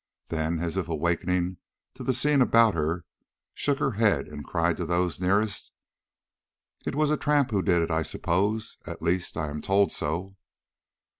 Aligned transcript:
Then, 0.29 0.57
as 0.57 0.77
if 0.77 0.87
awakening 0.87 1.57
to 1.93 2.03
the 2.03 2.15
scene 2.15 2.41
about 2.41 2.73
her, 2.73 3.05
shook 3.53 3.77
her 3.77 3.91
head 3.91 4.25
and 4.27 4.43
cried 4.43 4.75
to 4.77 4.85
those 4.87 5.19
nearest: 5.19 5.71
"It 6.87 6.95
was 6.95 7.11
a 7.11 7.17
tramp 7.17 7.51
who 7.51 7.61
did 7.61 7.83
it, 7.83 7.91
I 7.91 8.01
suppose; 8.01 8.79
at 8.87 9.03
least, 9.03 9.37
I 9.37 9.49
am 9.51 9.61
told 9.61 9.91
so." 9.91 10.37